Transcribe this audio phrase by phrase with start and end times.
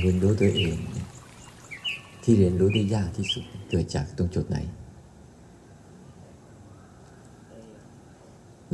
[0.00, 0.76] เรียนรู้ตัวเอง
[2.22, 4.58] ที่เรียนรู้ได้ยากที่สุดเกิดจากตรงจุดไหน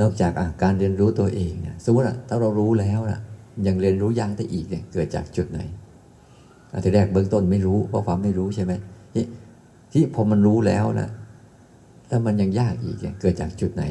[0.00, 3.20] นอกจากการเรียนรู้ตัวเองเนี่ยสมมติถ้าเรารู้แล้วนะ
[3.66, 5.60] ยังเรียนรู้ยากได้อีกเนี่ยเกิดจากจุดไหน
[6.72, 8.72] อันที่แรกเบื้องต้นไม่รู้เพราะความไม่รู้ใช่ไหม
[9.12, 9.24] ที่
[9.92, 11.10] ที่พอมันรู้แล้วนะ
[12.08, 13.84] แล้วมันยังยากอีกเนี่ยเกิดจากจุดไหน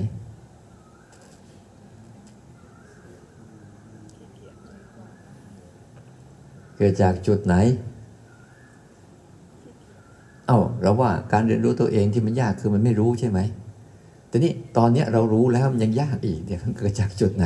[6.77, 7.55] เกิดจากจุดไหน
[10.47, 13.39] เอา้าเราว่าการเรียนรู้ตัวเองที่มันยากคือมันไม่รู้ใช่ไหม
[14.27, 17.45] แต่นี้ตอนนี้เรารู้แล้วมันยังยากอีกเนี่ยมันเกิดจากจุดไหน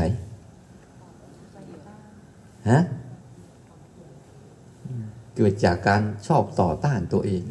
[2.70, 2.82] ฮะ
[5.36, 7.44] เกิดจากการชอบต่อต้านตัวเอง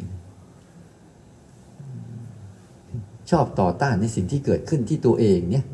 [3.31, 5.65] ชอบต่อต้านในสิ่งที่เกิดขึ้นที่ตัวเองเนี่ย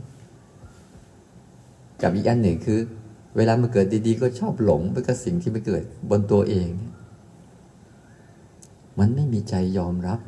[2.01, 2.79] กับอีกอันหนึ่งคือ
[3.35, 6.69] เวลามันเกิดดีๆ ก็ชอบหลงไปกับสิ่งที่มันเกิดบนตัวเอง
[8.99, 10.19] มันไม่มีใจยอมรับ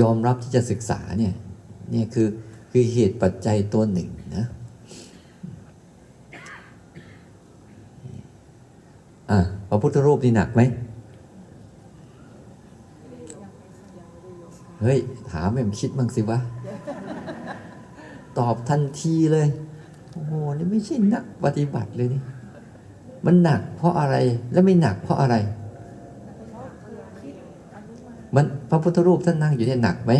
[0.00, 1.34] ยอมรับที่จะศึกษาเนี่ย
[1.90, 2.28] เนี่ยคือ
[2.70, 4.46] คือเหตุปัจจัยตัวหนึ่งนะ
[9.30, 10.62] อะพระพุทธรูปนี่หนักไหม
[14.80, 14.98] เฮ้ย
[15.30, 16.38] ถามแม่คิดบ้างสิวะ
[18.38, 19.48] ตอบทันทีเลย
[20.28, 22.22] โหนี่ไม่ใช่นักปฏิบัติเลยนี่
[23.26, 24.16] มันหนักเพราะอะไร
[24.52, 25.36] แล้วไม่หนักเพราะอะไร
[28.34, 30.12] มันพระพุทธรูปท่านนั่งอยู่เนี่ยหนักไหม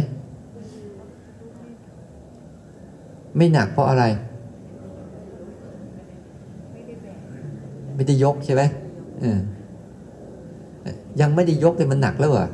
[3.37, 4.05] ไม่หนักเพราะอะไร
[7.95, 8.63] ไม่ได้ยกใช่ไหม
[11.21, 12.49] ยังไม่ได้ยกเลยมันหนักแล้วเหรอ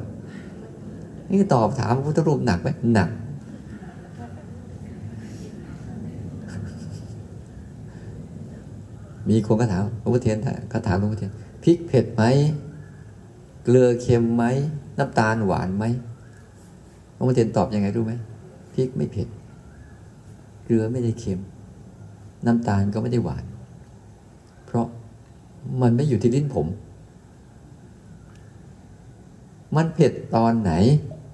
[1.31, 3.09] นี่ตอบถามพระพุทธรูปหนักไหมหนัก
[9.29, 10.39] มีคนก็ถามหลวงพ่อเทียน
[10.71, 11.33] เขาถามหลวงพ่อเทียน
[11.65, 12.23] พริกเผ็ดไหม
[13.65, 14.45] เกลือเค็มไหม
[14.99, 15.85] น้ำตาลหวานไหม
[17.15, 18.13] หลวงพ่อเทียนตอบยังไงรู้ไหม
[18.75, 19.29] พริกไม่เผ็ด
[20.65, 21.41] เกลือไม่ได้เค็ม
[22.47, 23.45] น้ำตาลก็ไม่ได้หวาน
[24.67, 24.87] เพราะ
[25.83, 26.67] มันไม่อยู่ที่ลิ้นผม
[29.77, 30.73] มันเผ็ดตอนไหน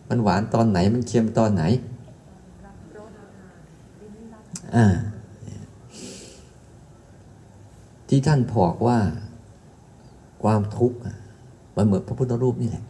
[0.09, 1.65] มันหวานตอนไหน มันเค็มตอนไหน
[4.77, 4.87] อ่า
[8.11, 8.99] ที่ท่านบอกว่า
[10.43, 10.99] ความทุกข์
[11.77, 12.85] มันเหมือนพระพุทธรูปนี่แหละ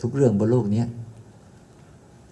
[0.00, 0.84] ทุกเรื่องบนโลกนี้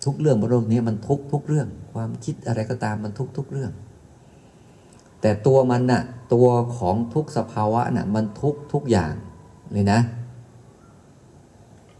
[0.04, 3.72] ทุกเรื่องบนโลกนี้มันทุกทุกเรื่อง ความคิดอะไรก็ตามมันทุกทุกเรื่อง
[5.20, 6.02] แต่ตัวมันน่ะ
[6.34, 9.12] ตัวของทุกสภาวะน่ะ มันทุกทุกอย่าง
[9.72, 10.00] เลยนะ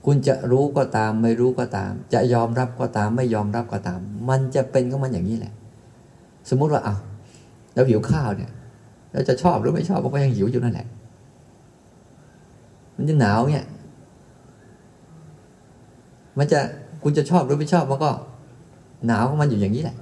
[0.05, 5.53] คุณจะรู้ก็ตาม ไม่รู้ก็ตาม จะยอมรับก็ตาม ไม่ยอมรับก็ตาม มันจะเป็นก็มันอย่างนี้แหละ
[6.49, 6.97] สมมุติว่าเอา
[7.75, 8.51] เราหิวข้าวเนี่ย
[9.12, 10.87] เราจะชอบหรือไม่ชอบมันก็ยังหิวอยู่นั่นแหละ
[12.97, 13.67] มันจะหนาวเนี่ย
[16.39, 16.61] มันจะ
[17.03, 18.11] คุณจะชอบหรือไม่ชอบมันก็
[19.06, 19.97] หนาวของมันอยู่อย่างนี้แหละ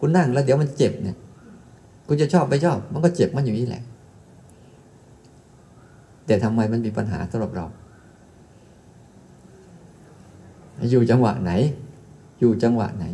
[0.00, 1.16] คุณนั่งแล้วเดี๋ยวมันเจ็บเนี่ย
[2.06, 3.82] คุณจะชอบไม่ชอบ มันก็เจ็บมันอยู่นี่แหละ
[6.26, 7.66] แต่ทำไมมันมีปัญหาสำหรับเรา
[10.90, 11.52] อยู่จังหวะไหน
[12.40, 13.04] อยู่จังหวะไหน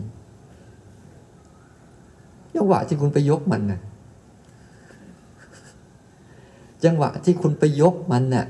[2.55, 3.81] จังหวะที่คุณไปยกมันนะ
[6.84, 8.47] จังหวะที่คุณไปยกมันนะ่ะ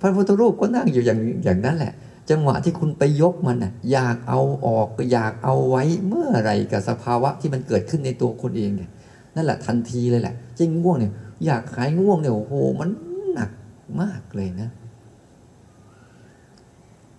[0.00, 1.92] พระพุทธรูปก็นั่งอยู่อย่างอย่างนั้นแหละ
[2.30, 8.90] จังหวะที่คุณไปยกมันน่ะอยากเอาออกอยากเอาไว้เมื่อไรกับสภาวะที่มันเกิดขึ้นในตัวคนเองเนี่ย
[9.34, 11.12] นั่นแหละทันทีเลยแหละจริงง่วงเนี่ย
[11.44, 12.90] อยากหายง่วงเนี่ยโอ้โหมัน
[13.32, 13.50] หนัก
[14.00, 14.70] มากเลยนะ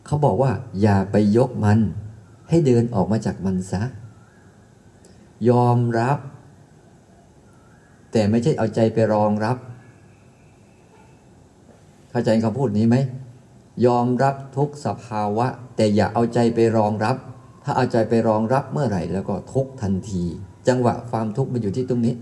[0.05, 1.79] เขาบอกว่า อย่าไปยกมัน
[2.49, 3.81] ให้เดินออกมาจากมันซะ
[5.49, 6.19] ยอมรับ
[8.17, 9.57] แต่ไม่ใช่เอาใจไปรองรับ
[12.11, 12.95] เข้าใจคำพูดนี้ไหม
[13.85, 17.15] ยอมรับทุกสภาวะ แต่อย่าเอาใจไปรองรับ
[17.63, 20.23] ถ้าเอาใจไปรองรับเมื่อไหร่ แล้วก็ทุกทันที
[20.67, 22.15] จังหวะความทุกข์มันอยู่ที่ตรงนี้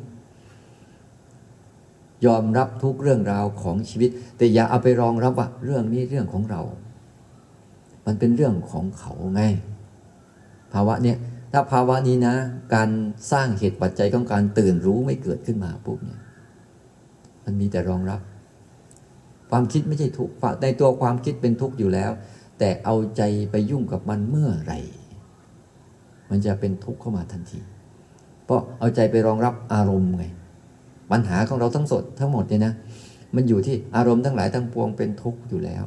[2.25, 6.62] ยอมรับทุกเรื่องราวของชีวิต แต่อย่าเอาไปรองรับว่าเรื่องนี้เรื่องของเรา
[8.06, 9.41] มันเป็นเรื่องของเขาไง
[10.73, 11.17] ภาวะเนี้ย
[11.55, 12.35] ถ้าภาวะนี้นะ
[12.75, 12.89] การ
[13.31, 16.21] สร้างเหตุปัจจัยของการตื่นรู้ไม่เกิดขึ้นมาปุ๊บเนี่ย
[17.44, 18.21] มันมีแต่รองรับ
[19.50, 22.11] ความคิดไม่ใช่ทุกข์ในตัวความคิดเป็นทุกข์อยู่แล้ว
[22.59, 23.21] แต่เอาใจ
[23.51, 24.79] ไปยุ่งกับมันเมื่อไหร่
[26.29, 27.59] มันจะเป็นทุกข์เข้ามาทันที
[28.45, 30.25] เพราะเอาใจไปรองรับอารมณ์ไง
[31.11, 32.73] ปัญหาของเราทั้งสดทั้งหมดเนี่ยนะ
[33.35, 35.83] มันอยู่ที่อารมณ์ทั้งหลายทั้งปวงเป็นทุกข์อยู่แล้ว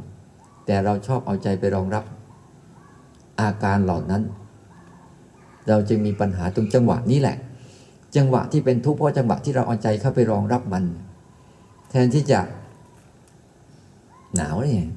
[0.66, 2.04] แต่เราชอบเอาใจไปรองรับ
[3.40, 4.22] อาการเหล่านั้น
[5.68, 7.36] เราจึงมีปัญหาตรงจังหวะนี้แหละ
[8.16, 10.84] จังหวะที่เป็นทุกข์เพราะจังหวะที่เราเอาใจเข้าไปรองรับมัน
[11.90, 12.40] แทนที่จะ
[14.36, 14.88] หนาวเนี่ย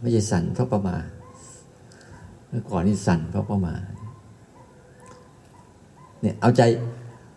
[0.00, 0.96] ไม่ใช่สั่นเพราะประมา
[2.48, 3.74] เมื่อก่อนนี่สั่นเพราะประมา
[6.20, 6.62] เนี่ยเอาใจ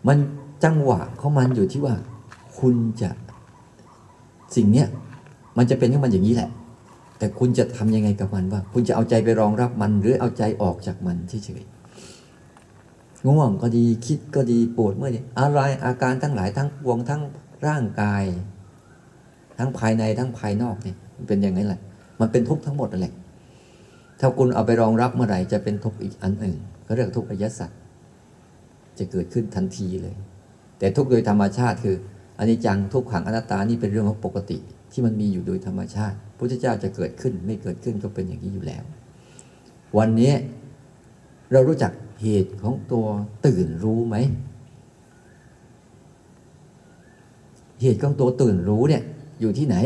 [0.06, 0.18] มัน
[0.64, 1.94] จังหวะของมันอยู่ที่ว่า
[2.58, 3.10] คุณจะ
[4.56, 4.88] สิ่งเนี้ย
[5.56, 6.50] มันจะเป็นของมันอย่างนี้แหละ
[7.18, 11.75] แต่คุณจะทำยังไงกับมันว่า คุณจะเอาใจไปรองรับมัน หรือเอาใจออกจากมันเฉยๆ
[13.26, 17.22] ง่วงก็ดีคิดก็ดีปวดเมื่อยอะไรอาการทั้งหลายทั้งปวงทั้ง
[17.66, 18.24] ร่างกาย
[19.58, 21.80] ทั้งภายในทั้งภายนอกเนี่ยมันเป็นอย่างนั้นแหละ
[22.20, 23.14] มันเป็นทุกข์ทั้งหมดนั่นแหละ
[24.20, 26.54] ถ้าคุณเอาไปรองรับเมื่อไหร่จะเป็นทุกข์อีกอันหนึ่ง
[26.86, 27.70] ก็เรียกทุกข์อริยสัจ
[28.98, 30.16] จะเกิดขึ้นทันทีเลย
[30.78, 31.96] แต่ทุกข์โดยธรรมชาติคือ
[32.38, 34.58] อันนี้จังทุกขังอนัตตานี่เป็นเรื่องของปกติ
[34.92, 38.82] ที่มันมีอยู่โดยธรรมชาติพุทธเจ้าจะเกิดขึ้นไม่เกิดขึ้นก็เป็นอย่างนี้อยู่แล้ว
[39.98, 40.32] วันนี้
[41.52, 41.92] เรารู้จัก
[42.22, 43.06] เหตุของตัว
[43.46, 44.16] ตื่นรู้ไหม
[47.80, 49.02] เหตุของตัวตื่นรู้เนี่ย
[49.40, 49.76] อยู่ที่ไหน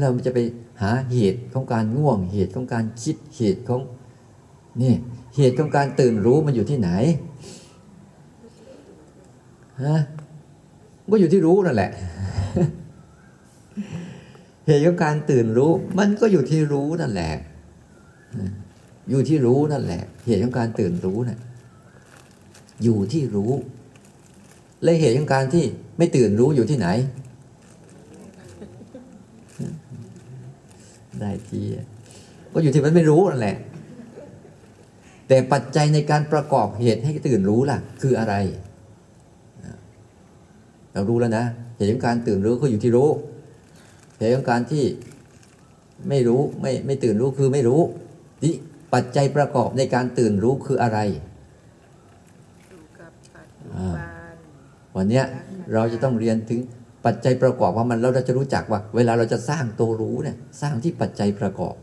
[0.00, 0.38] เราจะไป
[0.82, 3.80] หาเหตุของการง่วง เหตุของการคิดเหตุของ
[4.82, 4.94] นี่
[5.36, 6.90] เหตุของการตื่นรู้มันอยู่ที่ไหน
[9.82, 9.96] ฮะ
[11.10, 11.90] ก็อยู่ที่รู้นั่นแหละ
[14.66, 17.32] เหตุของการตื่นรู้ มันก็อยู่ที่รู้นั่นแหละ
[19.08, 21.38] อยู่ที่รู้นั่นแหละ เหตุของการตื่นรู้นะ่ะ
[22.84, 23.52] อยู่ที่รู้
[24.82, 25.64] และเหตุของการที่
[25.98, 26.88] ไม่ตื่นรู้อยู่ที่ไหน
[31.20, 31.64] ได้ที่
[32.52, 33.56] ก็อยู่ที่มันไม่รู้นั่นแหละ
[35.28, 38.34] แต่ปัจจัยในการประกอบเหตุให้ตื่นรู้ล่ะ คืออะไร
[40.92, 41.44] เรารู้แล้วนะ
[41.76, 43.10] เหตุของการตื่นรู้ก็อยู่ที่รู้
[44.18, 44.84] เหตุของการที่
[46.08, 47.80] ไม่รู้ไม่ไม่ตื่นรู้คือไม่รู้
[48.42, 48.54] ที่
[48.94, 50.98] ปัจจัยประกอบในการตื่นรู้คืออะไร
[54.96, 55.22] วันนี้
[55.72, 56.60] เราจะต้องเรียนถึง
[57.06, 61.74] ปัจจัยประกอบว่ามันเราจะรู้จักว่า เวลาเราจะสร้างตัวรู้เนี่ยสร้างที่ปัจจัยประกอบ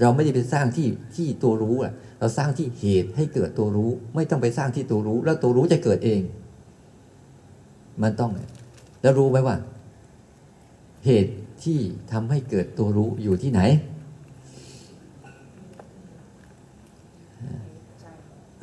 [0.00, 0.86] เราไม่ได้ไปสร้างที่
[1.16, 6.20] ที่ตัวรู้อะเราสร้างที่เหตุให้เกิดตัวรู้ ไม่ต้องไปสร้างที่ตัวรู้ แล้วตัวรู้จะเกิดเอง
[8.02, 8.30] มันต้อง
[9.02, 9.56] แล้วรู้ไหมว่า
[11.06, 11.32] เหตุ
[11.64, 11.78] ที่
[12.12, 13.60] ทำให้เกิดตัวรู้อยู่ที่ไหน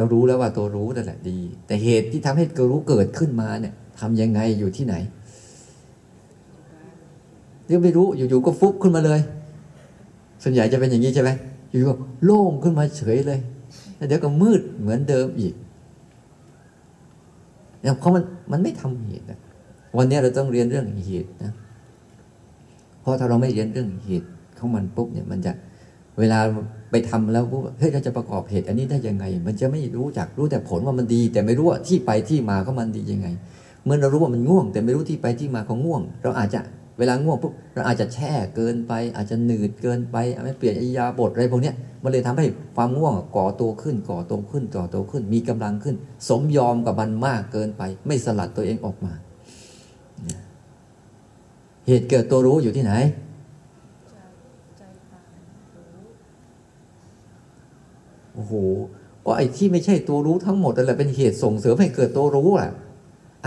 [0.01, 1.37] เรารู้แล้วว่าตัวรู้นั่นแหละดี
[1.67, 4.95] แต่เหตุที่ทำให้ตัวรู้เกิดขึ้นมาเนี่ยทำยังไงอยู่ที่ไหน
[7.65, 9.19] เดี๋ยวไม่รู้อยู่ๆก็ฟุบขึ้นมาเลย
[10.43, 11.29] ส่วนใหญ่จะเป็นอย่างนี้ใช่ไหม
[11.69, 11.93] อยู่ก็
[12.23, 13.39] โล่งขึ้นมาเฉยเลย
[13.95, 15.53] แล้วเดี๋ยวก็มืดเหมือนเดิมอีก
[17.81, 19.39] เนี่ยเพราะมันมันไม่ทำเหตุนะ
[19.97, 21.51] วันนี้เราต้องเรียนเรื่องเหตุนะ
[23.01, 24.27] เพราะถ้าเราไม่เรียนเรื่องเหตุ
[24.57, 25.53] ของมันปุ๊บเนี่ยมันจะ
[26.19, 26.39] เวลา
[26.91, 27.43] ไปทำแล้ว
[27.79, 33.27] เฮ้ยเราจะประกอบเหตุอันนี้ได้ยังไง มันจะไม่รู้จักรู้แต่ผลว่ามันดี แต่ไม่รู้ว่าที่ไปที่มาของมันดียังไง
[33.85, 36.59] เมื่อเรารู้ว่ามันง่วง แต่ไม่รู้ที่ไปที่มาของง่วง เราอาจจะ
[36.99, 41.71] เวลาง่วงปุ๊บเราอาจจะแช่เกินไป อาจจะหนืดเกินไปไม่เปลี่ยนอิยาบทอะไรพวกนี้
[42.03, 45.95] มันเลยทำให้ความง่วงก่อตัวขึ้น ก่อตัวขึ้นก่อตัวขึ้น มีกำลังขึ้น
[46.29, 49.13] สมยอมกับมันมากเกินไป ไม่สลัดตัวเองออกมา
[51.87, 52.93] เหตุเกิดตัวรู้อยู่ที่ไหน
[58.33, 58.53] โอ้โห
[59.25, 62.69] ก็ไอ้ที่ไม่ใช่ตัวรู้ทั้งหมดนั่นแหละเป็นเหตุส่งเสริมให้เกิดตัวรู้อะ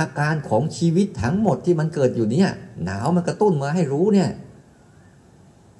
[0.00, 2.50] อาการของชีวิตทั้งหมดที่มันเกิดอยู่เนี่ย
[2.84, 4.28] หนาวมันกระตุ้นมาให้รู้เนี่ย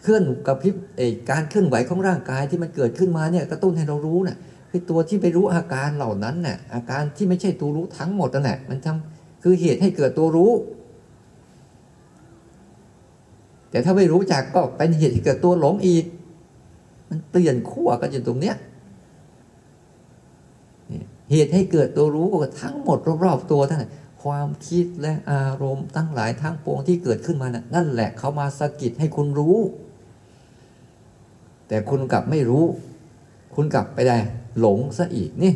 [0.02, 4.36] เคลื่อนกับพิบเอการเคลื่อนไหวของร่างกายที่มันเกิดขึ้นมาเนี่ยกระตุ้นให้เรารู้น่ะ
[4.70, 10.52] คือตัวที่ไปรู้อาการเหล่านั้นน่ะอาการที่ไม่ใช่ตัวรู้ทั้งหมดนั่นแหละมันทำคือเหตุให้เกิดตัวรู้
[13.70, 16.04] แต่ถ้าไม่รู้จักก็เป็นเหตุให้เกิดตัวหลงอีก
[17.08, 18.56] มันเปลี่ยนขั้วกันอยู่ตรงเนี้ย
[21.34, 22.28] เหตุให้เกิดตัวรู้
[22.62, 23.88] ทั้งหมดรอบๆตัวทั้งนั้
[24.22, 29.56] ความคิดและอารมณ์ทั้งหลายทั้งปวงที่เกิดขึ้นมานะนั่นแหละเขามาสะกิดให้คุณรู้
[31.68, 32.64] แต่คุณกลับไม่รู้
[33.54, 34.16] คุณกลับไปได้
[34.60, 35.52] หลงซะอีกนี่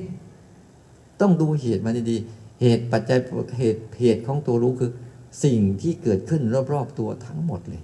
[1.20, 3.18] ต้องดูเหตุมาดีๆเหตุปัจจัย
[3.58, 4.90] เหตุเหตุของตัวรู้คือ
[5.44, 6.42] สิ่งที่เกิดขึ้น
[6.72, 7.82] รอบๆตัวทั้งหมดเลย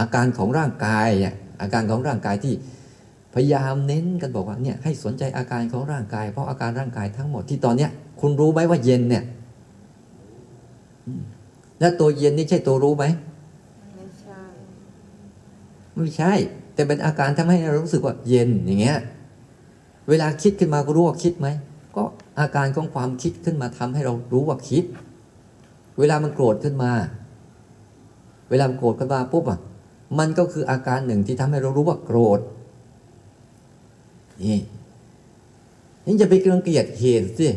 [0.00, 2.54] อาการของร่างกายเนี่ยอาการของร่างกายที่
[3.38, 7.90] พยายามเน้นกันบอกว่าเนี่ยให้สนใจอาการของร่างกาย เพราะอาการร่างกายทั้งหมดที่ตอนเนี้ย
[8.20, 9.24] คุณรู้ไหมว่าเย็นเนี่ย
[11.80, 13.04] แล้วตัวเย็นนี่ใช่ตัวรู้ไหม
[13.94, 14.42] ไม่ใช่
[15.96, 16.32] ไม่ใช่
[16.74, 18.98] แต่เป็นอาการทำให้เรารู้สึกว่าเย็นอย่างเงี้ย
[20.08, 21.48] เวลาคิดขึ้นมาก็รู้ว่าคิดไหม
[21.96, 22.02] ก็
[22.40, 24.84] อาการของความคิดขึ้นมาทำให้เรารู้ว่าคิด
[25.98, 26.92] เวลามันโกรธขึ้นมา
[28.50, 29.58] เวลามันโกรธขึ้นมาปุ๊บอะ
[30.18, 32.40] มันก็คืออาการหนึ่งที่ทำให้เรารู้ว่าโกรธ
[34.44, 34.58] นี่
[36.06, 37.48] นี่จะไปเกลียดเหตุสิ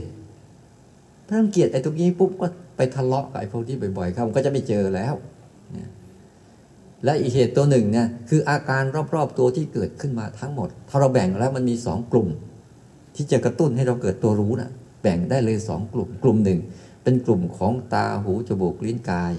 [1.28, 5.14] ถ้ารังเกียจไอ้ตรงนี้ปุ๊บก็ไปทะเลาะกับไอ้พวกที่บ่อยๆเขาก็จะไม่เจอแล้ว
[7.04, 8.84] และอีกเหตุตัวหนึ่งเนี่ยคืออาการ
[9.16, 12.28] รอบๆตัวที่เกิดขึ้นมาทั้งหมด ถ้าเราแบ่งแล้วมันมีสองกลุ่ม
[13.16, 14.72] ที่จะกระตุ้นให้เราเกิดตัวรู้นะ่ะ
[15.02, 16.60] แบ่งได้เลยสองกลุ่ม กลุ่มหนึ่ง
[17.04, 19.34] เป็นกลุ่มของตาหูจมูกลิ้นกาย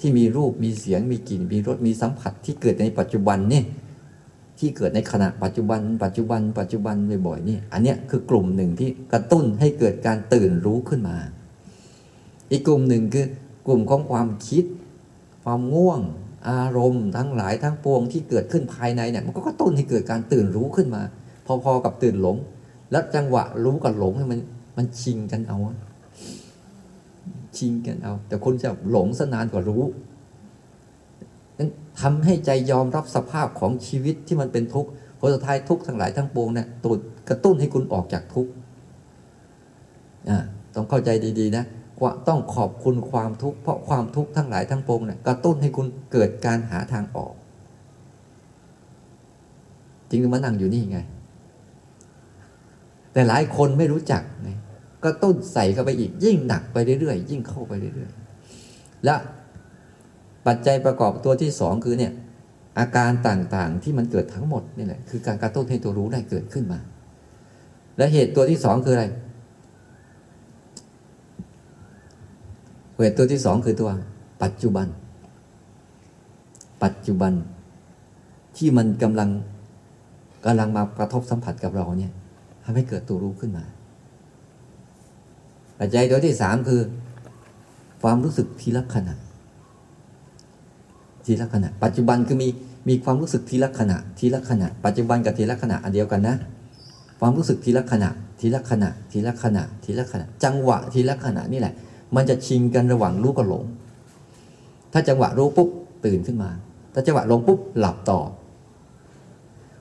[0.00, 3.62] ที่มีรูปมีเสียงมีกลิ่นมีรสมีสัมผัสที่เกิดในปัจจุบันนี่
[4.60, 11.16] ที่เกิดในขณะปัจจุบัน ปัจจุบัน ปัจจุบันบ่อยๆนี่อันนี้คือกลุ่มหนึ่งที่กระตุ้นให้เกิดการตื่นรู้ขึ้นมา
[12.50, 13.26] อีกกลุ่มหนึ่งคือ
[13.66, 14.64] กลุ่มของความคิด
[15.44, 16.00] ความง่วง
[16.50, 21.02] อารมณ์ทั้งหลายทั้งปวงที่เกิดขึ้นภายในเนี่ยมันก็กระตุ้นให้เกิดการตื่นรู้ขึ้นมา
[21.64, 22.36] พอๆกับตื่นหลง
[22.90, 24.40] แล้วจังหวะรู้กับหลงมัน
[24.76, 25.58] มันชิงกันเอา
[27.56, 29.82] ชิงกันเอา แต่คนจะหลงสนานกว่ารู้
[32.00, 36.94] ทำให้ใจยอมรับสภาพของชีวิตที่มันเป็นทุกข์ผลสุดท้ายทุกข์ทั้งหลายทั้งปวงเนี่ยตัว
[37.28, 38.50] กระตุ้นให้คุณออกจากทุกข์
[40.74, 41.64] ต้องเข้าใจดีๆนะ
[42.02, 47.34] ว่าต้องขอบคุณความทุกข์เพราะความทุกข์ทั้งหลายทั้งปวงเนี่ยกระตุ้นให้คุณเกิดการหาทางออก
[50.08, 50.98] จริงมานั่งอยู่นี่ไง
[53.12, 54.50] แต่หลายคนไม่รู้จักไง
[55.04, 59.14] ก็ต้นใส่เข้าไปอีกยิ่งหนักไปเรื่อยๆยิ่งเข้าไปเรื่อยๆ และ
[60.46, 62.12] ปัจจัยประกอบตัวที่สองคือเนี่ย
[62.78, 66.78] อาการต่างๆที่มันเกิดทั้งหมดนี่แหละคือการกระตุ้นให้ตัวรู้ได้เกิดขึ้นมา
[67.96, 69.06] และเหตุตัวที่สองคืออะไร
[72.96, 73.90] เหตุตัวที่สองคือตัว
[74.42, 74.86] ปัจจุบัน
[76.82, 77.32] ปัจจุบัน
[78.56, 79.30] ที่มันกำลัง
[80.44, 82.12] กำลังมากระทบสัมผัสกับเราเนี่ย
[82.64, 83.64] ทำให้เกิดตัวรู้ขึ้นมา
[85.78, 86.80] ปัจจัยตัวที่สามคือ
[88.02, 89.14] ความรู้สึกทีละขณะ
[91.26, 92.48] ทีละขณะ ปัจจุบันคือมี
[92.88, 96.36] มีความรู้สึกทีละขณะ ทีละขณะ ปัจจุบันกับทีละขณะอันเดียวกันนะ
[97.20, 98.10] ความรู้สึกทีละขณะ
[98.40, 101.74] ทีละขณะ ทีละขณะ ทีละขณะ จังหวะทีละขณะนี่แหละ
[102.16, 103.64] มันจะชิงกันระหว่างรู้กับหลง
[104.92, 105.68] ถ้าจังหวะรู้ปุ๊บ
[106.04, 106.50] ตื่นขึ้นมา
[106.94, 108.20] ถ้าจังหวะหลงปุ๊บหลับต่อ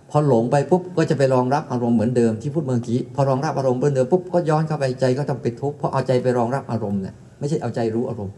[0.09, 8.33] พอหลงไปปุ๊บก็จะไปรองรับอารมณ์เหมือนเดิมที่พูดเมื่อกี้ พอรองรับอารมณ์เหมือนเดิมปุ๊บก็ย้อนเข้าไปใจก็ต้องเป็นทุกข์เพราะเอาใจไปรองรับอารมณ์เนี่ยไม่ใช่เอาใจรู้อารมณ์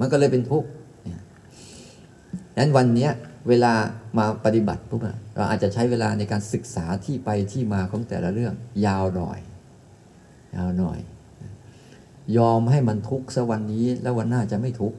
[0.00, 0.68] มันก็เลยเป็นทุกข์
[2.58, 3.08] นั้นวันนี้
[3.48, 3.72] เวลา
[4.18, 5.00] มาปฏิบัติปุ๊บ
[5.36, 8.54] เราอาจจะใช้เวลาในการศึกษาที่ไปที่มาของแต่ละเรื่อง
[8.86, 9.38] ยาวหน่อย
[10.56, 10.98] ยาวหน่อย
[12.36, 14.98] ยอมให้มันทุกข์สักวันนี้แล้ววันหน้าจะไม่ทุกข์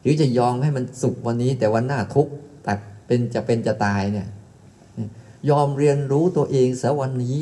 [0.00, 2.32] หรือจะยอมให้มันสุขวันนี้ แต่วันหน้าทุกข์
[2.64, 2.72] แต่
[3.06, 4.28] เป็นจะเป็นจะตายเนี่ย
[5.50, 7.38] ยอมเรียนรู้ตัวเองสักวันนี้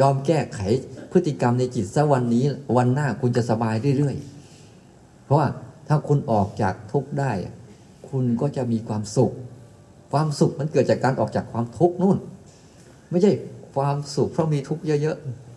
[0.00, 0.60] ยอมแก้ไข
[1.12, 2.44] พฤติกรรมในจิตสักวันนี้
[2.76, 4.39] วันหน้าคุณจะสบายเรื่อยๆ
[5.30, 5.48] ราะว่า
[5.88, 7.32] ถ้าคุณออกจากทุกข์ได้
[8.10, 9.32] คุณก็จะมีความสุข
[10.12, 12.18] ความสุขมันเกิดจากการออกจากความทุกข์นู่น
[13.10, 13.32] ไม่ใช่
[13.74, 15.50] ความสุขเพราะมีทุกข์เยอะๆ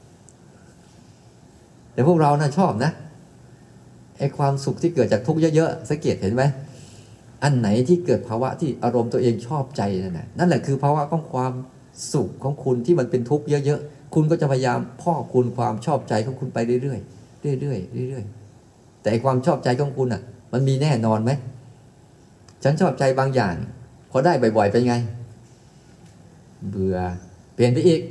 [1.94, 2.92] แต่พวกเรานะ่ะชอบนะ
[4.18, 6.44] ไอ้ความสุขที่เกิดจากทุกข์เยอะๆสังเกตเห็นไหม
[7.44, 11.54] อันไหนที่เกิดภาวะที่อารมณ์ตัวเองชอบใจนั่นแหละนั่นแหละคือภาวะของความ
[12.14, 18.43] สุขของคุณที่มันเป็นทุกข์เยอะๆ คุณก็จะพยายามพ่อคุณความชอบใจของคุณไปเรื่อยๆ เรื่อยๆ เรื่อยๆ
[19.04, 20.22] แต่ความชอบใจของคุณอะ
[20.54, 21.32] มันมีแน่นอนไหม
[22.64, 23.56] ฉันชอบใจบางอย่าง
[24.12, 24.96] พอได้บ่อยๆ เป็นไง
[26.70, 26.98] เบื่อ
[27.54, 28.02] เปลี่ยนไปอีก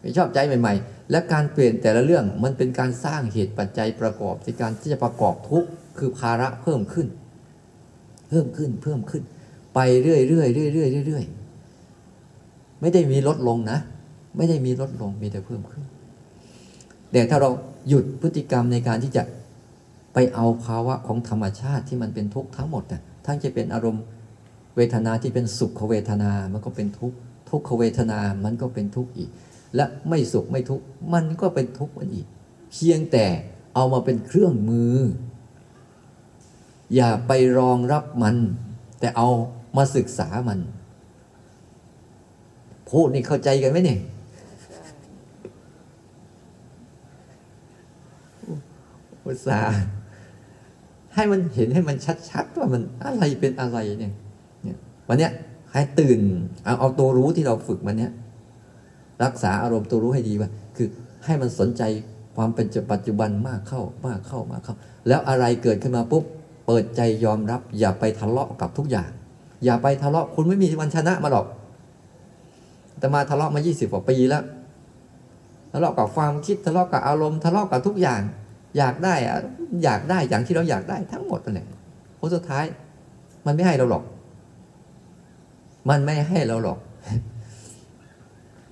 [0.00, 5.64] ไม่ชอบใจใหม่ ๆ และการเปลี่ยนแต่ละเรื่องมันเป็นการสร้างเหตุปัจจัยประกอบในการที่จะประกอบทุก
[5.98, 7.06] คือภาระเพิ่มขึ้น
[8.28, 9.22] เพิ่มขึ้นเพิ่มขึ้น
[9.74, 13.78] ไปเรื่อยๆเรื่อยๆเรื่อยๆไม่ได้มีลดลงนะ
[14.36, 15.84] ไม่ได้มีลดลงมีแต่เพิ่มขึ้น
[17.12, 17.50] แต่ถ้าเรา
[17.88, 19.22] หยุดพฤติกรรมในการที่จะ
[20.14, 24.04] ไปเอาภาวะของธรรมชาติที่มันเป็นทุกข์ทั้งหมดน่ะทั้งจะเป็นอารมณ์
[24.76, 27.16] เวทนาที่เป็นสุขเวทนา มันก็เป็นทุกข์
[27.50, 29.30] ทุกขเวทนา มันก็เป็นทุกข์อีก
[29.74, 32.26] และไม่สุขไม่ทุกข์มันก็เป็นทุกข์มันอีก
[32.72, 33.26] เพียงแต่
[33.74, 34.96] เอามาเป็นเครื่องมือ
[36.94, 38.36] อย่าไปรองรับมัน
[39.00, 39.28] แต่เอา
[39.76, 40.60] มาศึกษามัน
[42.90, 44.00] พูดนี่เข้าใจกันไหมเนี่ย
[49.24, 49.99] อุตส่าห์
[51.20, 51.96] ให้มันเห็นให้มัน
[52.30, 54.12] ชัดๆว่ามันอะไรเป็นอะไรเนี่ย
[54.62, 54.76] เนี่ย
[55.08, 55.32] วันเนี้ย
[55.72, 56.20] ให้ตื่น
[56.64, 58.12] เอาเอาตัวรู้ที่เราฝึกมันเนี้ย
[59.24, 60.88] รักษาอารมณ์ตัวรู้ให้ดีว่า คือ
[61.24, 61.82] ให้มันสนใจ
[62.36, 64.74] ความเป็นปัจจุบันมากเข้ามากเข้ามากเข้า
[65.08, 66.24] แล้วอะไรเกิดขึ้นมาปุ๊บ
[66.66, 69.10] เปิดใจยอมรับ อย่าไปทะเลาะกับทุกอย่าง
[69.64, 71.46] อย่าไปทะเลาะคุณไม่มีวันชนะมาหรอก
[72.98, 74.42] แต่มาทะเลาะมา 20 กว่าปีแล้ว
[75.72, 78.20] ทะเลาะกับความคิดทะเลาะกับอารมณ์ทะเลาะกับทุกอย่าง
[78.78, 79.38] อยากได้อะ
[79.84, 81.66] อยากได้อย่างที่เราอยากได้ทั้งหมดนั่นแหละ
[82.18, 82.64] ผลสุดท้าย
[83.46, 84.04] มันไม่ให้เราหรอก
[85.88, 86.78] มันไม่ให้เราหรอก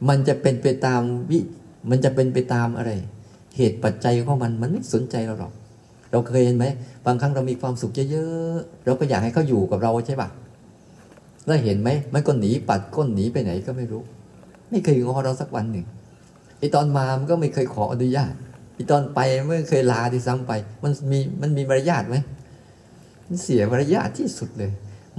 [0.09, 1.01] มันจะเป็นไปตาม
[1.31, 1.39] วิ
[1.91, 2.91] มันจะเป็นไปตามอะไร
[3.57, 5.53] เหตุปัจจัยของมันมันไม่สนใจเราหรอก
[6.11, 6.67] เราเคยเห็นไหม
[7.07, 10.29] บางครั้งเรามีความสุขเยอะๆเราก็อยากให้เขาอยู่กับเราใช่ปะ
[11.47, 14.03] แล้วเห็นไหมมันก็หนีปัดก้นหนีไปไหนก็ไม่รู้
[14.71, 15.87] ไม่เคยงอเราสักวันหนึ่ง
[16.59, 18.33] ไอตอนมามันก็ไม่เคยขออนุญาต
[18.79, 22.17] อตอนไปไม่เคยลาที่ซ้ำไป มันมีมันมีมารยาทไหม
[23.27, 24.71] มันเสียมารยาทที่สุดเลย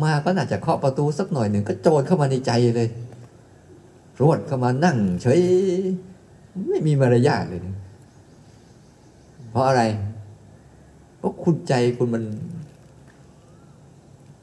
[0.04, 2.90] มาก็น่าจะเคาะประตูสักหน่อยหนึ่งก็โจรเข้ามาในใจเลย
[4.22, 5.40] รวดเข้ามานั่งเฉย
[6.70, 7.62] ไม่มีมารยาทเลย
[9.52, 9.82] เพราะอะไร
[11.18, 12.24] เพราะคุณใจคุณมัน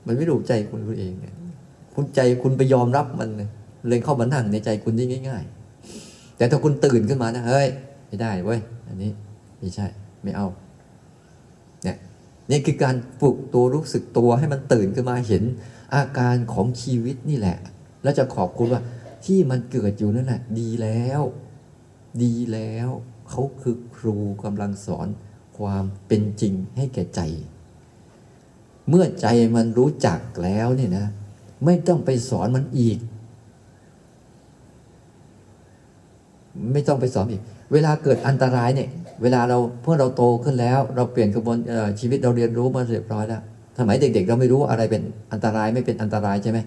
[0.07, 1.13] มันไม่รู้ใจคุณคุณเอง
[1.95, 3.49] คุณใจคุณไปยอมรับมันเลย
[3.89, 5.45] เลยเข้ามานั่งในใจคุณได้ง่าย
[5.91, 7.69] ๆ แต่ถ้าคุณตื่นขึ้นมานะเฮ้ย
[8.07, 9.11] ไม่ได้เว้ย อันนี้
[9.59, 9.87] ไม่ใช่
[10.23, 10.49] ไม่เอา
[11.85, 11.97] เนี่ย
[12.51, 15.45] นี่คือการฝึกตัวรู้สึกตัวให้มันตื่นขึ้นมาเห็น
[15.95, 17.59] อาการของชีวิตนี่แหละ
[18.03, 18.83] แล้วจะขอบคุณว่า
[19.25, 21.23] ที่มันเกิดอยู่นั่นแหละดีแล้ว
[22.23, 22.89] ดีแล้ว
[23.29, 25.09] เขาคือครูกำลังสอน
[25.59, 27.21] ความเป็นจริงให้แก่ใจ
[28.89, 31.07] เมื่อใจมันรู้จักแล้วเนี่ยนะ
[31.65, 32.99] ไม่ต้องไปสอนมันอีก
[36.73, 37.43] ไม่ต้องไปสอนอีก
[37.73, 38.89] เวลาเกิดอันตรายเนี่ย
[39.23, 41.59] เวลาเราเพื่อเราโตขึ้นแล้ว เราเปลี่ยนกระบวน
[42.01, 43.43] ชีวิตเราเรียนรู้มาเรียบร้อยแล้ว
[43.79, 46.59] สมัยเด็กๆ เราไม่รู้อะไรเป็นอันตรายไม่เป็นอันตรายใช่ไหม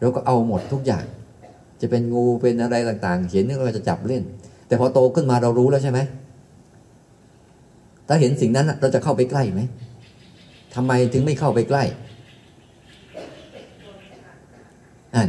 [0.00, 1.04] เราก็เอาหมดทุกอย่าง
[1.80, 4.22] จะเป็นงูเป็นอะไรต่างๆ เห็นนี่เราจะจับเล่น
[4.66, 5.98] แต่พอโตขึ้นมาเรารู้แล้วใช่ไหม
[8.08, 9.62] ถ้าเห็นสิ่งนั้นเราจะเข้าไปใกล้ไหม
[10.74, 11.84] ทำไมถึงไม่เข้าไปใกล้
[15.14, 15.28] อัน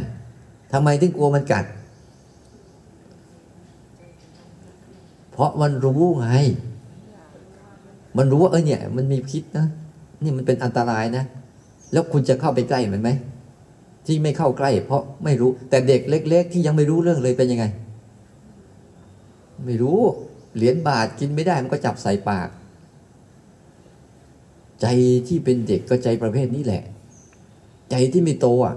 [0.72, 1.64] ทำไมถึงกลัวมันกัด
[5.29, 6.28] เพ ราะมันรู้ไง
[8.16, 9.66] มันรู้ว่าเออเนี่ย มันมีพิษนะ
[10.22, 11.24] นี่มันเป็นอันตรายนะ
[11.92, 13.10] แล้วคุณจะเข้าไปใกล้มันไหม
[14.06, 17.64] ที่ไม่เข้าใกล้ เพราะไม่รู้ แต่เด็กเล็ก ๆ ที่ยังไม่รู้เรื่องเลยเป็นยังไง
[19.66, 19.98] ไม่รู้
[20.56, 22.48] เหรียญบาทกินไม่ได้มันก็จับใส่ปาก
[24.80, 24.86] ใจ
[25.28, 26.82] ที่เป็นเด็กก็ใจประเภทนี้แหละ
[27.90, 28.74] ใจที่ไม่โตอะ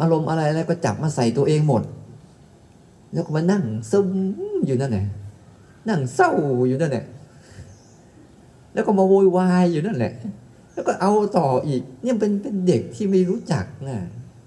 [0.00, 1.82] อารมณ์อะไรอะไรก็จับมาใส่ตัวเองหมด
[3.12, 4.08] แล้วก็มานั่งซึม
[4.66, 5.06] อยู่นั่นแหละ
[5.88, 6.30] นั่งเศร้า
[6.66, 7.04] อยู่นั่นแหละ
[8.74, 10.12] แล้วก็มาโวยวายอยู่นั่นแหละ
[10.74, 13.98] แล้วก็เอาต่ออีก เนี่ยเป็นเป็นเด็กที่ไม่รู้จักนะ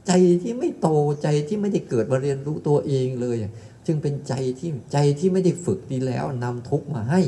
[0.08, 0.12] ใจ
[0.44, 0.88] ที่ไม่โต
[1.24, 3.38] ใจที่ไม่ได้เกิดมาเรียนรู้ตัวเองเลย
[3.86, 7.22] จึงเป็นใจที่ใจที่ไม่ได้ฝึกดีแล้วนำทุกมาให้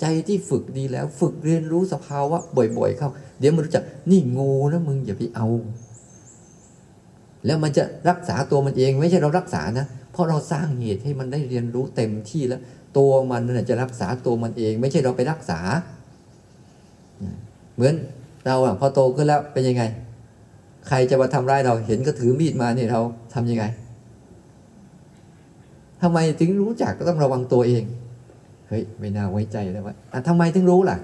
[0.00, 5.46] ใจที่ฝึกดีแล้ว ฝึกเรียนรู้สภาวะบ่อยๆเข้า เดี๋ยวมันรู้จักนี่งูนะมึงอย่าไปเอา
[7.46, 12.60] แล้วมันจะรักษาตัวมันเอง ไม่ใช่เรารักษานะเพราะเราสร้างเหตุให้มันได้เรียนรู้เต็มที่แล้ว
[12.96, 15.60] ตัวมันน่จะรักษาตัวมันเอง ไม่ใช่เราไปรักษา
[17.74, 17.94] เหมือน
[18.46, 19.82] เราอะพอโตขึ้นแล้วเป็นยังไง
[20.88, 23.00] ใครจะมาทำร้ายเราเห็นก็ถือมีดมาเนี่ยเรา
[23.34, 23.64] ทํำยังไง
[26.02, 27.84] ทำไมถึงรู้จักก็ต้องระวังตัวเอง
[28.68, 29.92] เฮ้ยไม่น่าไว้ใจเลยว่
[30.28, 30.96] ทำไมถึงรู้ล่ะ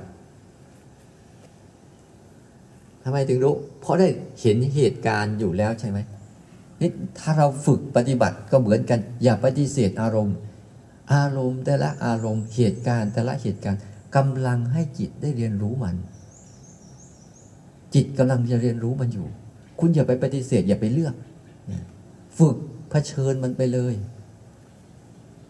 [3.05, 4.09] ทำไมถึงรู้ เพราะได้
[4.41, 5.99] เห็นเหตุการณ์อยู่แล้วใช่ไหม
[6.81, 10.37] นี่ถ้าเราฝึกปฏิบัติก็เหมือนกัน อย่าปฏิเสธอารมณ์
[11.13, 13.81] อารมณ์แต่ละอารมณ์เหตุการณ์แต่ละเหตุการณ์
[14.17, 15.97] กำลังให้จิตได้เรียนรู้มัน
[17.95, 19.27] จิตกำลังจะเรียนรู้มันอยู่
[19.81, 21.15] คุณอย่าไปปฏิเสธอย่าไปเลือก
[22.39, 22.57] ฝึก
[22.91, 23.95] เผชิญมันไปเลย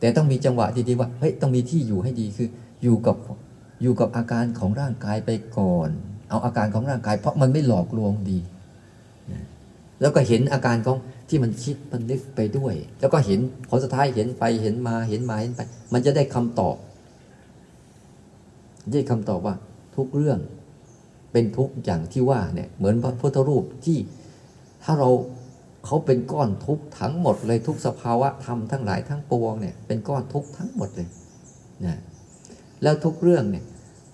[0.01, 2.49] แต่ต้องมีจังหวะดีๆว่าเฮ้ยต้องมีที่อยู่ให้ดีคือ
[2.83, 3.17] อยู่กับ
[3.83, 5.91] อยู่กับอาการของร่างกายไปก่อน
[6.29, 8.39] เอาอาการของร่างกาย เพราะมันไม่หลอกลวงดี
[10.01, 15.61] แล้วก็เห็นอาการของ ที่มันคิดมันนึกไปด้วย แล้วก็เห็นผลสุดท้ายเห็นไปเห็นมาเห็นมาเห็นไป
[15.93, 16.77] มันจะได้คำตอบ
[18.93, 19.55] ได้คำตอบว่า
[19.97, 20.39] ทุกเรื่อง
[21.33, 23.99] เป็นทุกอย่างที่ว่าเนี่ยเหมือนพระพุทธรูปที่
[24.85, 25.11] ถ้าเรา
[25.87, 31.09] เขาเป็นก้อนทุกทั้งหมดเลยทุกสภาวะธรรมทั้งหลายทั้งปวงเนี่ยเป็นก้อนทุกทั้งหมดเลย
[31.87, 31.97] นะ
[32.83, 33.65] แล้วทุกเรื่องเนี่ย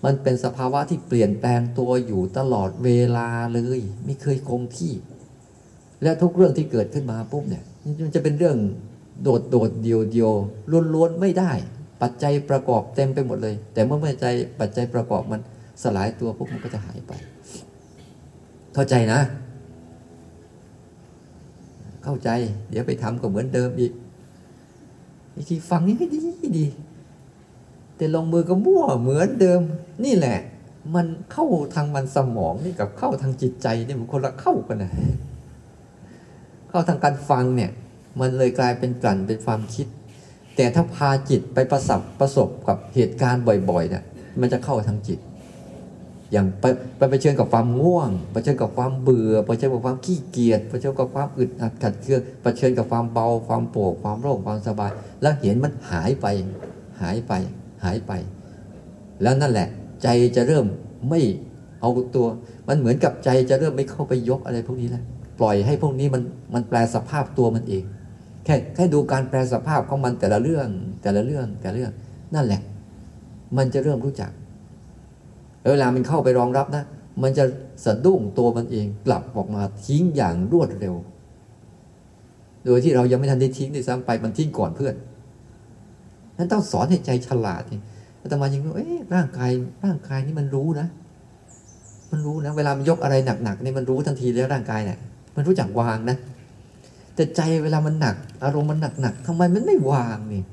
[0.05, 4.93] มันเป็นสภาวะที่เปลี่ยนแปลงตัวอยู่ตลอดเวลาเลย ไม่เคยคงที่
[6.03, 7.63] และทุกเรื่องที่เกิดขึ้นมาปุ๊บเนี่ย
[8.03, 8.57] มันจะเป็นเรื่อง
[9.23, 10.31] โดดโดดเดียวเดียว
[10.93, 11.51] ล้วนๆไม่ได้
[12.01, 15.41] ปัจจัยประกอบเต็มไปหมดเลย แต่เมื่อปัจจัยปัจจัยประกอบมัน
[15.83, 17.11] สลายตัวปุ๊บมันก็จะหายไป
[18.73, 19.19] เข้าใจนะ
[22.03, 22.29] เข้าใจ
[22.69, 23.91] เดี๋ยวไปทำก็เหมือนเดิมอีก
[25.35, 26.17] อีกทีฟังนี่ดี
[26.59, 26.65] ดี
[27.97, 29.61] แต่ลงมือก็มั่วเหมือนเดิม
[30.05, 30.39] นี่แหละ
[30.95, 34.91] มันเข้าทางมันสมองนี่กับเข้าทางจิตใจนี่มันคนละเข้ากันนะ
[36.73, 37.71] เข้าทางการฟังเนี่ย
[38.19, 39.87] มันเลยกลายเป็นกลั่นเป็นความคิด
[40.55, 44.03] แต่ถ้าพาจิตไปประสบประสบกับเหตุการณ์บ่อยๆเนี่ย
[44.39, 45.19] มันจะเข้าทางจิต
[46.31, 46.65] อย่างไป
[47.09, 56.25] ไปเชิญกับความง่วงไปเชิญกับความเบื่อไปเชิญกับความขี้เกียจไปเชิญกับความอึดอัดขัดเคืองไปเชิญกับความเบา ความโปร่งความโล่งความสบาย แล้วเห็นมันหายไป
[57.01, 57.33] หายไป
[57.83, 58.11] หายไป
[59.21, 59.67] แล้วนั่นแหละ
[60.03, 60.65] ใจจะเริ่ม
[61.09, 61.21] ไม่
[61.81, 62.27] เอาตัว
[62.67, 65.03] มันเหมือนกับใจจะเริ่มไม่เข้าไปยกอะไรพวกนี้แล้ว
[65.39, 66.21] ปล่อยให้พวกนี้มัน
[66.53, 67.83] มันแปลสภาพตัวมันเอง
[68.45, 70.67] แค่แค่ดูการแปลสภาพของมันแต่ละเรื่อง
[71.01, 71.91] แต่ละเรื่องแต่ละเรื่อง
[72.35, 72.61] นั่นแหละ
[73.57, 74.31] มันจะเริ่มรู้จัก
[75.71, 76.83] เวลามันเข้าไปรองรับนะ
[77.23, 77.45] มันจะ
[77.85, 80.95] สะดุ้งตัวมันเองกลับออกมาทิ้งอย่างรวดเร็ว
[82.65, 84.95] โดยที่เรายังไม่ทันได้ทิ้งด้วยซ้ำไปมันทิ้งก่อนเพื่อน
[86.37, 87.79] นั้นต้องสอนให้ใจฉลาดนี่
[88.21, 89.51] อาตมายังรู้เอ๊ะร่างกาย
[89.83, 90.87] ร่างกายนี่มันรู้นะ
[92.11, 94.99] มันรู้นะ เวลามันยกอะไรหนักๆนี่มันรู้ทันทีแล้วร่างกายเนี่ย
[95.35, 96.17] มันรู้จักวางนะ
[97.15, 100.43] แต่ใจเวลามันหนัก อารมณ์มันหนักๆทำไมมันไม่วางนี่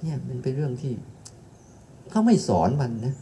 [0.00, 0.92] เนี่ยมันเป็นเรื่องที่
[2.10, 3.14] ถ้าไม่สอนมันนะ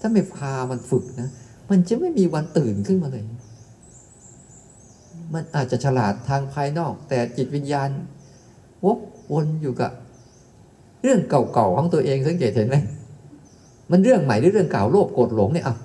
[0.00, 1.28] ถ้าไม่พามันฝึกนะ
[1.70, 3.24] มันจะไม่มีวันตื่นขึ้นมาเลย
[5.34, 7.90] มันอาจจะฉลาดทางภายนอก แต่จิตวิญญาณ
[8.84, 8.98] วก
[9.32, 9.90] วนอยู่กับ
[11.02, 12.76] เรื่องเก่าๆของตัวเองสังเกตเห็นไหม
[13.90, 15.76] มันเรื่องใหม่หรือเรื่องเก่าโลภโกรธหลงเนี่ยอะ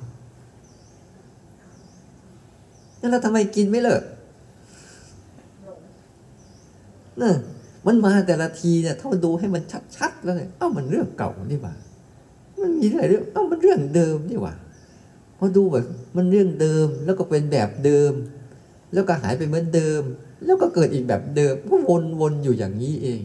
[2.99, 4.01] นั่นแล้วทำไมกินไม่เลิก
[7.19, 7.35] เนี่ย
[7.87, 9.63] มันมาแต่ละทีเนี่ยถ้ามันดูให้มัน
[9.95, 11.73] ชัดๆแล้วเนี่ยเอ้ามันเรื่องเก่านี่หว่า
[12.61, 14.55] มันมีอะไรเรื่องเอ้ามันเรื่องเดิมนี่หว่า
[15.37, 15.85] พอดูแบบ
[16.17, 18.13] มันเรื่องเดิมแล้วก็เป็นแบบเดิม
[18.93, 20.01] แล้วก็หายไปเหมือนเดิม
[20.45, 21.75] แล้วก็เกิดอีกแบบเดิมก็
[22.21, 23.21] วนๆอยู่อย่างนี้เอง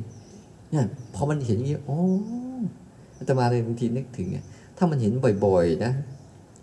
[0.70, 2.00] เนี่ยพอมันเห็นอย่างนี้โอ้
[3.16, 4.44] อาตมาเลยบางทีนึกถึงเนี่ย
[4.76, 5.12] ถ้ามันเห็น
[5.44, 5.92] บ่อย ๆ นะ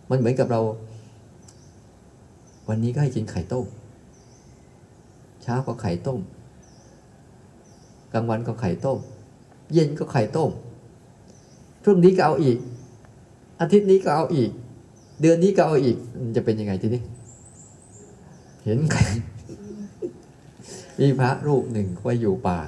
[0.10, 0.62] มันเหมือนกับเรา
[2.70, 3.66] วันนี้ก็ให้กินไข่ต้ม
[5.44, 6.20] เช้าก็ไข่ต้ม
[8.16, 9.00] กลางวันก็ไข่ต้ม
[9.74, 10.52] เย็นก็ไข่ต้ม
[11.84, 12.58] พรุ่งนี้ก็เอาอีก
[13.62, 14.50] อาทิตย์นี้ก็เอาอีก
[15.22, 17.02] เดือนนี้ก็เอาอีก มันจะเป็นยังไงทีนี้
[18.64, 19.06] เห็นไข่
[21.00, 22.60] มีพระรูปหนึ่งไปอยู่ป่า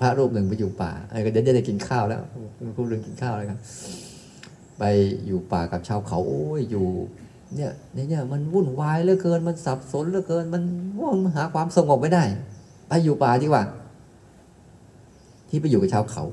[0.00, 2.20] พระรูปหนึ่งไปอยู่ป่าไอ้ก็เดี๋ยวจะได้กินข้าวแล้ว
[2.76, 3.58] พูดเรื่องกินข้าวแล้วครับ
[4.78, 4.84] ไป
[5.26, 6.86] อยู่ป่ากับชาวเขา โอ้ยอยู่
[7.54, 10.62] เนี่ยเนี่ยมันวุ่นวายเหลือเกิน มันสับสนเหลือเกิน มัน
[11.00, 12.24] ว่างหาความสงบไม่ได้
[12.92, 13.64] ไปอยู่ป่าดีกว่า
[15.48, 16.24] ที่ไปอยู่กับชาวเขา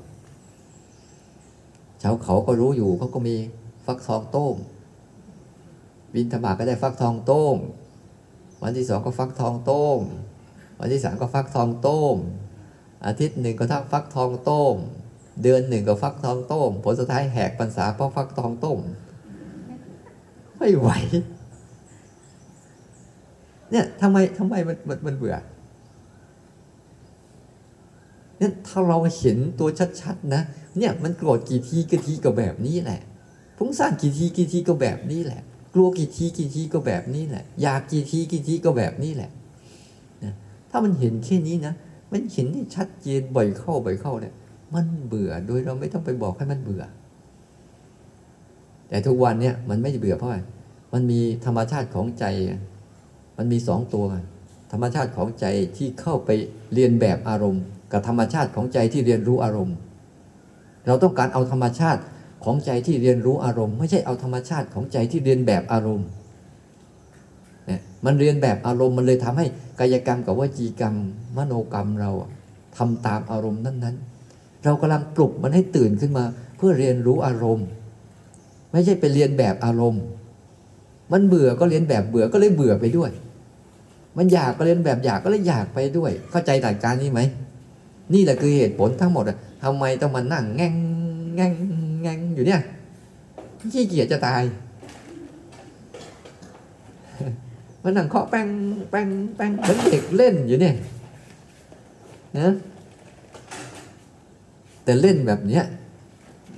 [2.02, 3.36] ชาวเขาก็รู้อยู่เขาก็มี
[3.86, 4.54] ฟักทองต้ม
[6.14, 7.56] บินธบาก็ได้ฟักทองต้ม
[8.62, 9.98] วันที่สองก็ฟักทองต้ม
[10.80, 12.16] วันที่สามก็ฟักทองต้ม
[13.06, 14.74] อาทิตย์หนึ่งก็ทักฟักทองต้ม
[15.42, 18.78] เดือนหนึ่งก็ฟักทองต้มผลสุดท้ายแหกพรรษาเพราะฟักทองต้ม
[20.58, 20.88] ไม่ไหว
[23.70, 25.36] เนี่ยทำไมทำไมมันมันมันเบื่อ
[28.40, 29.68] นี่ยถ้าเราเห็นตัว
[30.00, 30.42] ชัดๆนะ
[30.78, 33.00] เนี่ยมันโกรธกี่ทีกี่ทีก็แบบนี้แหละ
[33.58, 35.42] ฟุ้งซ่านกี่ทีกี่ทีก็แบบนี้แหละ
[35.74, 39.30] กลัวกี่ทีกี่ทีก็แบบนี้แหละ อยากกี่ทีกี่ทีก็แบบนี้แหละ
[40.24, 40.34] นะ
[40.70, 41.74] ถ้ามันเห็นแค่นี้นะ
[42.12, 44.34] มันเห็นได้ชัดเจนบ่อยเข้าบ่อยเข้าเนี่ย
[44.74, 46.82] มันเบื่อโดยเราไม่ต้องไปบอกให้มันเบื่อ
[48.88, 50.38] แต่ทุกวันเนี่ยมันไม่เบื่อเพราะอะไร
[50.92, 52.24] มันมีธรรมชาติของใจ
[53.38, 54.04] มันมีสองตัว
[54.72, 56.30] ธรรมชาติของใจที่เข้าไป
[56.72, 59.76] เรียนแบบอารมณ์ กับธรรมชาติของใจที่เรียนรู้อารมณ์
[60.86, 62.00] เราต้องการเอาธรรมชาติ
[62.44, 66.08] ของใจที่เรียนรู้อารมณ์ ไม่ใช่เอาธรรมชาติของใจที่เรียนแบบอารมณ์
[67.66, 69.46] เนี่ยมันเรียนแบบอารมณ์มันเลยทำให้
[69.80, 70.94] กายกรรมกับวจีกรรม
[71.36, 72.10] มโนกรรมเรา
[72.76, 76.24] ทำตามอารมณ์นั้นๆ เรากำลังปลุกมันให้ตื่นขึ้นมา
[76.56, 77.66] เพื่อเรียนรู้อารมณ์
[78.72, 80.02] ไม่ใช่ไปเรียนแบบอารมณ์
[81.12, 83.10] มันเบื่อก็เรียนแบบเบื่อก็เลยเบื่อไปด้วย
[84.16, 87.20] มันอยากก็เรียนแบบอยากก็เลยอยากไปด้วย เข้าใจหลักการนี้ไหม
[88.14, 89.24] นี่แหละคือเหตุผลทั้งหมด
[89.62, 90.74] ทำไมต้องมานั่งแง่ง
[91.36, 91.52] แง่ง
[92.02, 92.60] แง่งอยู่เนี่ย
[93.74, 94.42] ขี้เกียจจะตาย
[97.82, 98.48] มันนั่งเคาะแป้ง
[98.90, 100.74] แป้งแป้งเหมือนเด็กเล่นอยู่เนี่ย
[102.38, 102.54] นะ
[104.84, 105.64] แต่เล่นแบบเนี้ย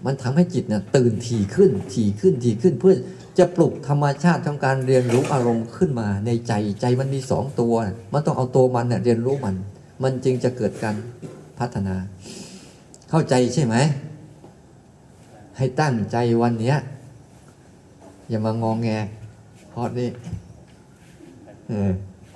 [0.06, 2.94] มันทำให้จิตเนี่ยตื่นถี่ขึ้นถี่ขึ้นถี่ขึ้นเพื่อ
[3.38, 7.74] จะปลุกธรรมชาติของการเรียนรู้อารมณ์ขึ้นมาในใจใจมันมีสองตัว
[8.12, 9.54] มันต้องเอาตัวมันเนี่ยเรียนรู้มัน
[10.02, 10.94] มันจึงจะเกิดการ
[11.62, 11.96] พัฒนา
[13.10, 13.76] เข้าใจใช่ไหม
[15.58, 16.74] ให้ตั้งใจวันนี้
[18.28, 18.88] อย่ามางองแง
[19.72, 20.10] พอดนี่
[21.68, 21.90] เออ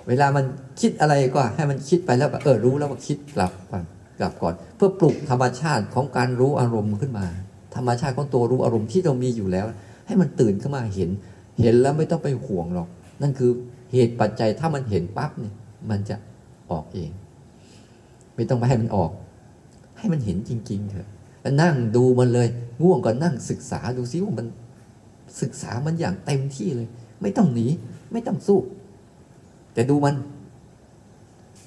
[0.08, 0.44] เวลามัน
[0.80, 3.84] คิดอะไรก็ให้มันคิดไปแล้วเออรู้แล้วว่าคิดกลับก่อน
[4.18, 7.26] กลับก่อน เพื่อปลุกธรรมชาติของการรู้อารมณ์ขึ้นมา
[7.76, 9.66] ธรรมชาติของตัวรู้อารมณ์ที่เรามีอยู่แล้ว
[10.06, 11.10] ให้มันตื่นขึ้นมาเห็น
[11.60, 12.88] เห็นแล้วไม่ต้องไปห่วงหรอก
[13.22, 13.50] นั่นคือ
[13.92, 15.54] เหตุปัจจัยถ้ามันเห็นปั๊บเนี่ย
[15.90, 16.16] มันจะ
[16.70, 17.10] ออกเอง
[18.36, 19.10] ไม่ต้องไปให้มันออก
[19.98, 21.08] ให้มันเห็นจริง ๆ เถอะ
[21.42, 22.48] แล้วนั่งดูมันเลย
[22.82, 24.46] ง่วงก็นั่งศึกษาดูซิว่ามัน
[25.40, 26.88] ศึกษามันอย่างเต็มที่เลย
[27.22, 27.66] ไม่ต้องหนี
[28.12, 28.60] ไม่ต้องสู้
[29.74, 30.14] แต่ดูมัน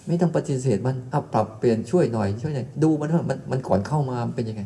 [0.08, 4.64] ไม่ต้องปฏิเสธมันเอาปรับเปลี่ยนช่วยหน่อยช่วยหน่อยดูมันว่ามันมันก่อนเข้ามาเป็นยังไง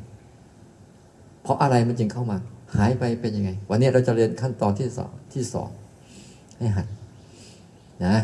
[1.44, 2.38] เพราะอะไรมันจึงเข้ามา
[2.76, 5.70] หายไปเป็นยังไง วันนี้เราจะเรียนขั้นตอนที่สองที่สอง
[6.58, 6.88] ให้หัด
[8.06, 8.16] นะ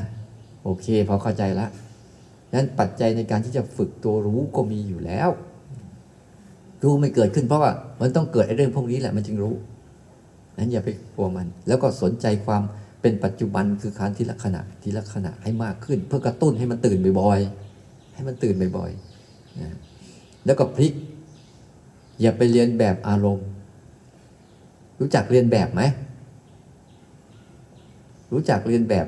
[0.64, 1.70] โอเคพอเข้าใจแล้ว
[2.54, 5.30] นั้นปัจจัยในการที่จะฝึกตัวรู้ก็มีอยู่แล้ว
[6.84, 9.56] รู้ไม่เกิดขึ้นเพราะว่า มันต้องเกิดไอ้เรื่องพวกนี้แหละมันจึงรู้
[10.58, 12.64] นั้นอย่าไปกลัวมัน แล้วก็สนใจความ
[13.02, 19.76] เป็นปัจจุบันคือการทีละขณะทีละขณะให้มากขึ้น เพื่อกระตุ้นให้มันตื่นบ่อยๆให้มันตื่นบ่อยๆนะ
[20.46, 20.94] แล้วก็พลิก
[22.22, 23.48] อย่าไปเรียนแบบอารมณ์
[25.00, 25.82] รู้จักเรียนแบบไหม
[28.34, 29.06] รู้จักเรียนแบบ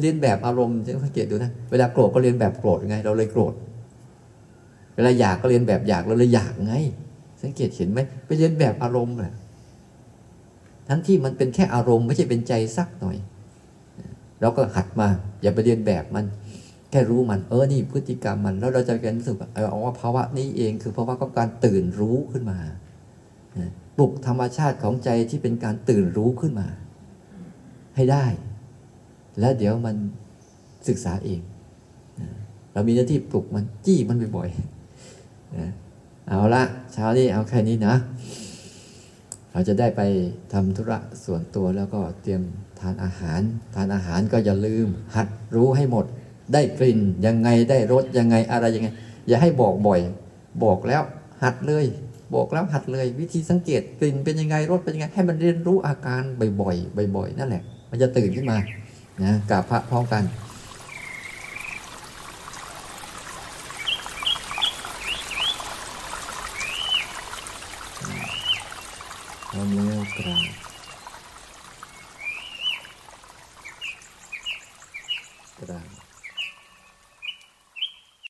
[0.00, 3.54] เรียนแบบอารมณ์สังเกตดูนะ เวลาโกรธก็เรียนแบบโกรธไง เราเลยโกรธ
[4.94, 6.74] เวลาอยากก็เรียนแบบอยากเราเลยอยากไง
[7.42, 9.34] สังเกตเห็นไหมไปเรียนแบบอารมณ์แหละ
[10.88, 13.16] ทั้งที่มันเป็นแค่อารมณ์ไม่ใช่เป็นใจสักหน่อย
[14.40, 15.08] เราก็หัดมา
[15.42, 16.24] อย่าไปเรียนแบบมัน
[16.90, 22.58] แค่รู้มัน เออ นี่พฤติกรรมมัน แล้วเราจะเรียนรู้สึกว่าเออว่าภาวะนี้เองคือภาวะของการตื่นรู้ขึ้นมา
[23.96, 26.68] ปลุกธรรมชาติของใจที่เป็นการตื่นรู้ขึ้นมา
[27.96, 28.24] ให้ได้
[29.40, 29.96] แล้วเดี๋ยวมัน
[30.88, 31.40] ศึกษาเอง
[32.72, 37.94] เรามีหน้าที่ปลุกมันจี้มันบ่อยๆเอาละเช้านี้เอาแค่นี้นะ
[39.52, 40.02] เราจะได้ไป
[40.52, 42.42] ทำธุระส่วนตัวแล้วก็เตรียม
[42.80, 43.40] ทานอาหาร
[43.74, 46.04] ทานอาหารก็อย่าลืม หัดรู้ให้หมด
[46.52, 48.88] ได้กลิ่นยังไงได้รสยังไงอะไรยังไง
[49.28, 50.00] อย่าให้บอกบ่อย
[50.64, 51.02] บอกแล้ว
[51.42, 51.84] หัดเลย
[52.34, 56.22] บอกแล้วหัดเลย วิธีสังเกตกลิ่นเป็นยังไงรสเป็นยังไง ให้มันเรียนรู้อาการ
[56.60, 58.58] บ่อยๆบ่อยๆนั่นแหละ มันจะตื่นขึ้นมา
[59.22, 60.24] นะกับพระพร้อมกัน
[69.48, 70.65] พร้อมแล้วกราบ